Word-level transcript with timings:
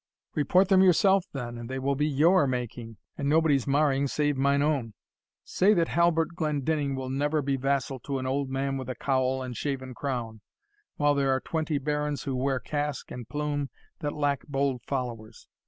"Report 0.33 0.69
them 0.69 0.81
yourself, 0.81 1.25
then, 1.31 1.59
and 1.59 1.69
they 1.69 1.77
will 1.77 1.93
be 1.93 2.07
your 2.07 2.47
making, 2.47 2.97
and 3.19 3.29
nobody's 3.29 3.67
marring 3.67 4.07
save 4.07 4.35
mine 4.35 4.63
own. 4.63 4.95
Say 5.43 5.75
that 5.75 5.89
Halbert 5.89 6.29
Glendinning 6.33 6.95
will 6.95 7.11
never 7.11 7.43
be 7.43 7.55
vassal 7.55 7.99
to 7.99 8.17
an 8.17 8.25
old 8.25 8.49
man 8.49 8.77
with 8.77 8.89
a 8.89 8.95
cowl 8.95 9.43
and 9.43 9.55
shaven 9.55 9.93
crown, 9.93 10.41
while 10.95 11.13
there 11.13 11.29
are 11.29 11.39
twenty 11.39 11.77
barons 11.77 12.23
who 12.23 12.35
wear 12.35 12.59
casque 12.59 13.11
and 13.11 13.29
plume 13.29 13.69
that 13.99 14.13
lack 14.15 14.41
bold 14.47 14.81
followers. 14.87 15.47